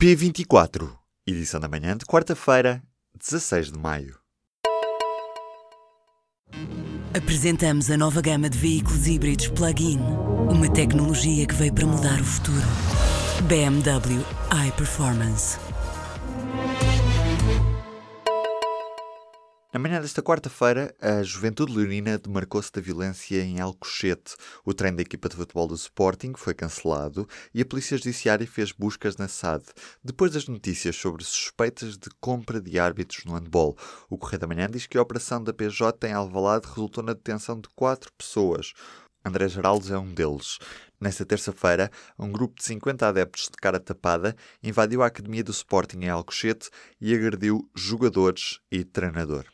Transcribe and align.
P24, 0.00 0.90
edição 1.26 1.60
da 1.60 1.68
manhã 1.68 1.94
de 1.94 2.06
quarta-feira, 2.06 2.82
16 3.18 3.70
de 3.70 3.78
maio. 3.78 4.16
Apresentamos 7.14 7.90
a 7.90 7.98
nova 7.98 8.22
gama 8.22 8.48
de 8.48 8.56
veículos 8.56 9.06
híbridos 9.06 9.48
plug-in. 9.48 9.98
Uma 10.48 10.72
tecnologia 10.72 11.46
que 11.46 11.54
veio 11.54 11.74
para 11.74 11.84
mudar 11.84 12.18
o 12.18 12.24
futuro. 12.24 12.66
BMW 13.42 14.24
iPerformance. 14.68 15.58
Na 19.72 19.78
manhã 19.78 20.00
desta 20.00 20.20
quarta-feira, 20.20 20.92
a 21.00 21.22
Juventude 21.22 21.72
Leonina 21.72 22.18
demarcou-se 22.18 22.72
da 22.72 22.80
violência 22.80 23.40
em 23.40 23.60
Alcochete. 23.60 24.34
O 24.64 24.74
treino 24.74 24.96
da 24.96 25.02
equipa 25.04 25.28
de 25.28 25.36
futebol 25.36 25.68
do 25.68 25.76
Sporting 25.76 26.32
foi 26.36 26.54
cancelado 26.54 27.24
e 27.54 27.62
a 27.62 27.64
Polícia 27.64 27.96
Judiciária 27.96 28.48
fez 28.48 28.72
buscas 28.72 29.16
na 29.16 29.28
SAD. 29.28 29.62
Depois 30.02 30.32
das 30.32 30.48
notícias 30.48 30.96
sobre 30.96 31.22
suspeitas 31.22 31.96
de 31.96 32.10
compra 32.20 32.60
de 32.60 32.80
árbitros 32.80 33.24
no 33.24 33.34
handball, 33.34 33.78
o 34.08 34.18
Correio 34.18 34.40
da 34.40 34.48
Manhã 34.48 34.68
diz 34.68 34.88
que 34.88 34.98
a 34.98 35.02
operação 35.02 35.40
da 35.40 35.52
PJ 35.52 36.08
em 36.08 36.14
Alvalade 36.14 36.66
resultou 36.66 37.04
na 37.04 37.12
detenção 37.12 37.60
de 37.60 37.68
quatro 37.68 38.12
pessoas. 38.18 38.72
André 39.24 39.48
Geraldes 39.48 39.92
é 39.92 39.98
um 39.98 40.12
deles. 40.12 40.58
Nesta 41.00 41.24
terça-feira, 41.24 41.92
um 42.18 42.32
grupo 42.32 42.56
de 42.56 42.64
50 42.64 43.06
adeptos 43.06 43.44
de 43.44 43.56
cara 43.56 43.78
tapada 43.78 44.34
invadiu 44.60 45.00
a 45.00 45.06
academia 45.06 45.44
do 45.44 45.52
Sporting 45.52 46.00
em 46.00 46.08
Alcochete 46.08 46.70
e 47.00 47.14
agrediu 47.14 47.70
jogadores 47.72 48.58
e 48.68 48.82
treinador. 48.82 49.44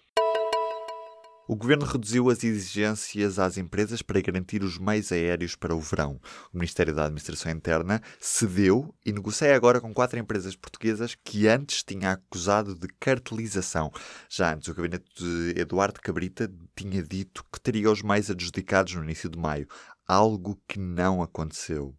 O 1.48 1.54
governo 1.54 1.86
reduziu 1.86 2.28
as 2.28 2.42
exigências 2.42 3.38
às 3.38 3.56
empresas 3.56 4.02
para 4.02 4.20
garantir 4.20 4.64
os 4.64 4.78
meios 4.78 5.12
aéreos 5.12 5.54
para 5.54 5.76
o 5.76 5.80
verão. 5.80 6.20
O 6.52 6.56
Ministério 6.58 6.92
da 6.92 7.04
Administração 7.04 7.52
Interna 7.52 8.02
cedeu 8.18 8.92
e 9.04 9.12
negocia 9.12 9.54
agora 9.54 9.80
com 9.80 9.94
quatro 9.94 10.18
empresas 10.18 10.56
portuguesas 10.56 11.14
que 11.14 11.46
antes 11.46 11.84
tinha 11.84 12.10
acusado 12.10 12.74
de 12.74 12.88
cartelização. 12.98 13.92
Já 14.28 14.54
antes, 14.54 14.66
o 14.66 14.74
gabinete 14.74 15.04
de 15.16 15.54
Eduardo 15.56 16.00
Cabrita 16.00 16.52
tinha 16.74 17.00
dito 17.00 17.44
que 17.52 17.60
teria 17.60 17.92
os 17.92 18.02
meios 18.02 18.28
adjudicados 18.28 18.94
no 18.94 19.04
início 19.04 19.30
de 19.30 19.38
maio, 19.38 19.68
algo 20.04 20.60
que 20.66 20.80
não 20.80 21.22
aconteceu. 21.22 21.94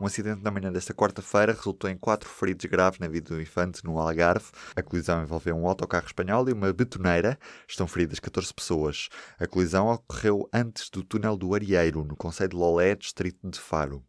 Um 0.00 0.06
acidente 0.06 0.42
na 0.42 0.50
manhã 0.50 0.72
desta 0.72 0.92
quarta-feira 0.92 1.52
resultou 1.52 1.88
em 1.88 1.96
quatro 1.96 2.28
feridos 2.28 2.64
graves 2.66 2.98
na 2.98 3.06
vida 3.06 3.34
do 3.34 3.40
infante 3.40 3.84
no 3.84 3.98
Algarve. 3.98 4.46
A 4.74 4.82
colisão 4.82 5.22
envolveu 5.22 5.56
um 5.56 5.68
autocarro 5.68 6.06
espanhol 6.06 6.48
e 6.48 6.52
uma 6.52 6.72
betoneira. 6.72 7.38
Estão 7.68 7.86
feridas 7.86 8.18
14 8.18 8.52
pessoas. 8.52 9.08
A 9.38 9.46
colisão 9.46 9.86
ocorreu 9.88 10.48
antes 10.52 10.90
do 10.90 11.04
túnel 11.04 11.36
do 11.36 11.54
Arieiro, 11.54 12.04
no 12.04 12.16
Conselho 12.16 12.50
de 12.50 12.56
Lolé, 12.56 12.96
distrito 12.96 13.48
de 13.48 13.60
Faro. 13.60 14.02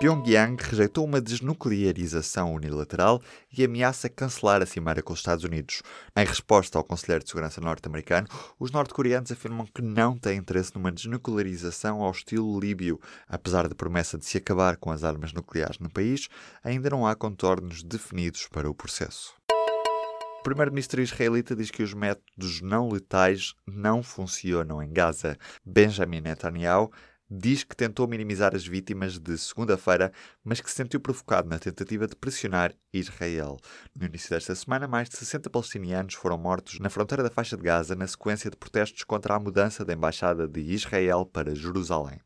Pyongyang 0.00 0.56
rejeitou 0.60 1.04
uma 1.04 1.20
desnuclearização 1.20 2.52
unilateral 2.52 3.22
e 3.56 3.64
ameaça 3.64 4.08
cancelar 4.08 4.60
a 4.60 4.66
cimeira 4.66 5.02
com 5.02 5.12
os 5.12 5.20
Estados 5.20 5.44
Unidos. 5.44 5.82
Em 6.16 6.26
resposta 6.26 6.76
ao 6.76 6.84
Conselheiro 6.84 7.22
de 7.22 7.30
Segurança 7.30 7.60
norte-americano, 7.60 8.26
os 8.58 8.72
norte-coreanos 8.72 9.30
afirmam 9.30 9.66
que 9.66 9.80
não 9.80 10.18
têm 10.18 10.38
interesse 10.38 10.74
numa 10.74 10.90
desnuclearização 10.90 12.02
ao 12.02 12.10
estilo 12.10 12.58
líbio. 12.58 13.00
Apesar 13.28 13.68
da 13.68 13.74
promessa 13.74 14.18
de 14.18 14.26
se 14.26 14.36
acabar 14.36 14.76
com 14.76 14.90
as 14.90 15.04
armas 15.04 15.32
nucleares 15.32 15.78
no 15.78 15.88
país, 15.88 16.28
ainda 16.62 16.90
não 16.90 17.06
há 17.06 17.14
contornos 17.14 17.82
definidos 17.82 18.48
para 18.48 18.68
o 18.68 18.74
processo. 18.74 19.32
O 20.40 20.42
primeiro-ministro 20.44 21.00
israelita 21.00 21.56
diz 21.56 21.70
que 21.70 21.82
os 21.82 21.94
métodos 21.94 22.60
não 22.60 22.90
letais 22.90 23.54
não 23.66 24.02
funcionam 24.02 24.82
em 24.82 24.92
Gaza. 24.92 25.38
Benjamin 25.64 26.20
Netanyahu 26.20 26.92
diz 27.30 27.64
que 27.64 27.76
tentou 27.76 28.06
minimizar 28.06 28.54
as 28.54 28.66
vítimas 28.66 29.18
de 29.18 29.36
segunda-feira, 29.38 30.12
mas 30.42 30.60
que 30.60 30.70
se 30.70 30.76
sentiu 30.76 31.00
provocado 31.00 31.48
na 31.48 31.58
tentativa 31.58 32.06
de 32.06 32.16
pressionar 32.16 32.72
Israel. 32.92 33.56
No 33.98 34.06
início 34.06 34.30
desta 34.30 34.54
semana, 34.54 34.86
mais 34.86 35.08
de 35.08 35.16
60 35.16 35.48
palestinianos 35.50 36.14
foram 36.14 36.38
mortos 36.38 36.78
na 36.78 36.90
fronteira 36.90 37.22
da 37.22 37.30
faixa 37.30 37.56
de 37.56 37.62
Gaza 37.62 37.94
na 37.94 38.06
sequência 38.06 38.50
de 38.50 38.56
protestos 38.56 39.04
contra 39.04 39.34
a 39.34 39.40
mudança 39.40 39.84
da 39.84 39.92
embaixada 39.92 40.46
de 40.46 40.60
Israel 40.60 41.24
para 41.24 41.54
Jerusalém. 41.54 42.18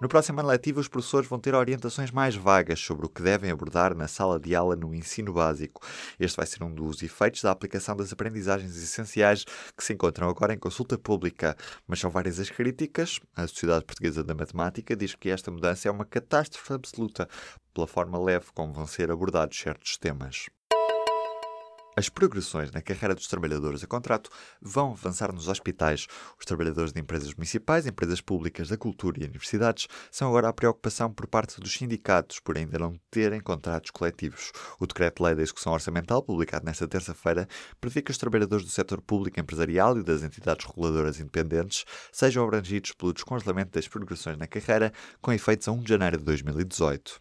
No 0.00 0.08
próximo 0.08 0.40
ano 0.40 0.48
letivo, 0.48 0.80
os 0.80 0.88
professores 0.88 1.28
vão 1.28 1.38
ter 1.38 1.54
orientações 1.54 2.10
mais 2.10 2.34
vagas 2.34 2.80
sobre 2.80 3.04
o 3.04 3.08
que 3.08 3.20
devem 3.20 3.50
abordar 3.50 3.94
na 3.94 4.08
sala 4.08 4.40
de 4.40 4.54
aula 4.54 4.74
no 4.74 4.94
ensino 4.94 5.30
básico. 5.30 5.86
Este 6.18 6.38
vai 6.38 6.46
ser 6.46 6.64
um 6.64 6.74
dos 6.74 7.02
efeitos 7.02 7.42
da 7.42 7.50
aplicação 7.50 7.94
das 7.94 8.10
aprendizagens 8.10 8.74
essenciais 8.82 9.44
que 9.76 9.84
se 9.84 9.92
encontram 9.92 10.30
agora 10.30 10.54
em 10.54 10.58
consulta 10.58 10.96
pública. 10.96 11.54
Mas 11.86 12.00
são 12.00 12.10
várias 12.10 12.40
as 12.40 12.48
críticas. 12.48 13.20
A 13.36 13.46
Sociedade 13.46 13.84
Portuguesa 13.84 14.24
da 14.24 14.34
Matemática 14.34 14.96
diz 14.96 15.14
que 15.14 15.28
esta 15.28 15.50
mudança 15.50 15.86
é 15.86 15.90
uma 15.90 16.06
catástrofe 16.06 16.72
absoluta, 16.72 17.28
pela 17.74 17.86
forma 17.86 18.18
leve 18.18 18.46
como 18.54 18.72
vão 18.72 18.86
ser 18.86 19.10
abordados 19.10 19.58
certos 19.58 19.98
temas. 19.98 20.46
As 22.00 22.08
progressões 22.08 22.70
na 22.70 22.80
carreira 22.80 23.14
dos 23.14 23.26
trabalhadores 23.26 23.84
a 23.84 23.86
contrato 23.86 24.30
vão 24.58 24.92
avançar 24.92 25.34
nos 25.34 25.48
hospitais. 25.48 26.06
Os 26.38 26.46
trabalhadores 26.46 26.94
de 26.94 26.98
empresas 26.98 27.34
municipais, 27.34 27.86
empresas 27.86 28.22
públicas 28.22 28.70
da 28.70 28.76
cultura 28.78 29.20
e 29.20 29.24
universidades 29.24 29.86
são 30.10 30.28
agora 30.28 30.48
a 30.48 30.52
preocupação 30.54 31.12
por 31.12 31.26
parte 31.26 31.60
dos 31.60 31.70
sindicatos 31.70 32.40
por 32.40 32.56
ainda 32.56 32.78
não 32.78 32.98
terem 33.10 33.38
contratos 33.38 33.90
coletivos. 33.90 34.50
O 34.78 34.86
Decreto-Lei 34.86 35.34
da 35.34 35.42
Execução 35.42 35.74
Orçamental, 35.74 36.22
publicado 36.22 36.64
nesta 36.64 36.88
terça-feira, 36.88 37.46
prevê 37.78 38.00
que 38.00 38.10
os 38.10 38.16
trabalhadores 38.16 38.64
do 38.64 38.72
setor 38.72 39.02
público 39.02 39.38
empresarial 39.38 39.98
e 39.98 40.02
das 40.02 40.22
entidades 40.22 40.64
reguladoras 40.64 41.20
independentes 41.20 41.84
sejam 42.10 42.42
abrangidos 42.42 42.92
pelo 42.92 43.12
descongelamento 43.12 43.72
das 43.72 43.86
progressões 43.86 44.38
na 44.38 44.46
carreira, 44.46 44.90
com 45.20 45.34
efeitos 45.34 45.68
a 45.68 45.72
1 45.72 45.82
de 45.82 45.90
janeiro 45.90 46.16
de 46.16 46.24
2018. 46.24 47.20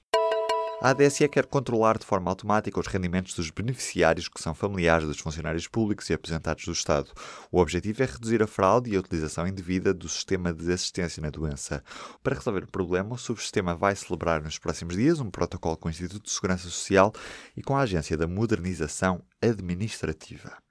A 0.81 0.91
ADSE 0.91 1.27
quer 1.27 1.45
controlar 1.45 1.97
de 1.97 2.05
forma 2.05 2.31
automática 2.31 2.79
os 2.79 2.87
rendimentos 2.87 3.33
dos 3.33 3.49
beneficiários 3.49 4.29
que 4.29 4.41
são 4.41 4.55
familiares 4.55 5.05
dos 5.05 5.19
funcionários 5.19 5.67
públicos 5.67 6.09
e 6.09 6.13
aposentados 6.13 6.63
do 6.63 6.71
Estado. 6.71 7.11
O 7.51 7.59
objetivo 7.59 8.01
é 8.01 8.05
reduzir 8.05 8.41
a 8.41 8.47
fraude 8.47 8.89
e 8.89 8.95
a 8.95 8.99
utilização 9.01 9.45
indevida 9.45 9.93
do 9.93 10.07
sistema 10.07 10.53
de 10.53 10.71
assistência 10.71 11.21
na 11.21 11.29
doença. 11.29 11.83
Para 12.23 12.35
resolver 12.35 12.63
o 12.63 12.71
problema, 12.71 13.15
o 13.15 13.17
subsistema 13.17 13.75
vai 13.75 13.93
celebrar 13.93 14.41
nos 14.41 14.57
próximos 14.57 14.95
dias 14.95 15.19
um 15.19 15.29
protocolo 15.29 15.75
com 15.75 15.89
o 15.89 15.91
Instituto 15.91 16.23
de 16.23 16.31
Segurança 16.31 16.63
Social 16.63 17.11
e 17.57 17.61
com 17.61 17.75
a 17.75 17.81
Agência 17.81 18.15
da 18.15 18.25
Modernização 18.25 19.21
Administrativa. 19.41 20.68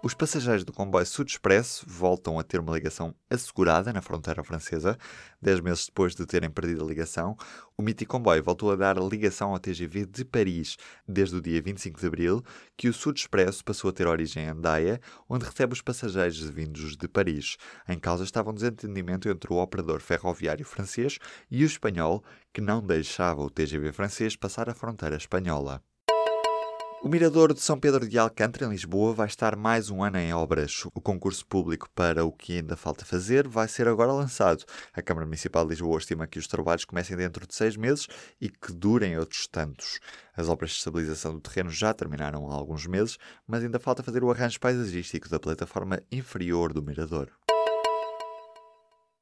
Os 0.00 0.14
passageiros 0.14 0.62
do 0.62 0.72
comboio 0.72 1.04
Sud 1.04 1.28
Expresso 1.28 1.84
voltam 1.84 2.38
a 2.38 2.44
ter 2.44 2.60
uma 2.60 2.72
ligação 2.72 3.12
assegurada 3.28 3.92
na 3.92 4.00
fronteira 4.00 4.44
francesa. 4.44 4.96
Dez 5.42 5.58
meses 5.58 5.86
depois 5.86 6.14
de 6.14 6.24
terem 6.24 6.48
perdido 6.48 6.84
a 6.84 6.86
ligação, 6.86 7.36
o 7.76 7.82
mítico 7.82 8.12
comboio 8.12 8.40
voltou 8.40 8.70
a 8.70 8.76
dar 8.76 8.96
ligação 8.96 9.50
ao 9.50 9.58
TGV 9.58 10.06
de 10.06 10.24
Paris 10.24 10.76
desde 11.06 11.34
o 11.34 11.42
dia 11.42 11.60
25 11.60 11.98
de 11.98 12.06
abril, 12.06 12.44
que 12.76 12.88
o 12.88 12.92
Sud 12.94 13.18
Expresso 13.18 13.64
passou 13.64 13.90
a 13.90 13.92
ter 13.92 14.06
origem 14.06 14.44
em 14.44 14.48
Andaia, 14.48 15.00
onde 15.28 15.44
recebe 15.44 15.72
os 15.72 15.82
passageiros 15.82 16.38
vindos 16.48 16.96
de 16.96 17.08
Paris. 17.08 17.56
Em 17.88 17.98
causa 17.98 18.22
estava 18.22 18.50
um 18.50 18.54
desentendimento 18.54 19.28
entre 19.28 19.52
o 19.52 19.56
operador 19.56 20.00
ferroviário 20.00 20.64
francês 20.64 21.18
e 21.50 21.64
o 21.64 21.66
espanhol, 21.66 22.22
que 22.52 22.60
não 22.60 22.80
deixava 22.80 23.42
o 23.42 23.50
TGV 23.50 23.90
francês 23.92 24.36
passar 24.36 24.70
a 24.70 24.74
fronteira 24.74 25.16
espanhola. 25.16 25.82
O 27.00 27.08
Mirador 27.08 27.54
de 27.54 27.60
São 27.60 27.78
Pedro 27.78 28.08
de 28.08 28.18
Alcântara, 28.18 28.66
em 28.66 28.70
Lisboa, 28.70 29.14
vai 29.14 29.28
estar 29.28 29.54
mais 29.54 29.88
um 29.88 30.02
ano 30.02 30.18
em 30.18 30.34
obras. 30.34 30.84
O 30.92 31.00
concurso 31.00 31.46
público 31.46 31.88
para 31.94 32.24
o 32.24 32.32
que 32.32 32.56
ainda 32.56 32.76
falta 32.76 33.04
fazer 33.04 33.46
vai 33.46 33.68
ser 33.68 33.86
agora 33.86 34.12
lançado. 34.12 34.64
A 34.92 35.00
Câmara 35.00 35.24
Municipal 35.24 35.62
de 35.62 35.70
Lisboa 35.70 35.96
estima 35.98 36.26
que 36.26 36.40
os 36.40 36.48
trabalhos 36.48 36.84
comecem 36.84 37.16
dentro 37.16 37.46
de 37.46 37.54
seis 37.54 37.76
meses 37.76 38.08
e 38.40 38.48
que 38.48 38.72
durem 38.72 39.16
outros 39.16 39.46
tantos. 39.46 40.00
As 40.36 40.48
obras 40.48 40.70
de 40.70 40.78
estabilização 40.78 41.34
do 41.34 41.40
terreno 41.40 41.70
já 41.70 41.94
terminaram 41.94 42.50
há 42.50 42.54
alguns 42.54 42.84
meses, 42.84 43.16
mas 43.46 43.62
ainda 43.62 43.78
falta 43.78 44.02
fazer 44.02 44.24
o 44.24 44.30
arranjo 44.32 44.58
paisagístico 44.58 45.28
da 45.28 45.38
plataforma 45.38 46.02
inferior 46.10 46.72
do 46.72 46.82
Mirador. 46.82 47.30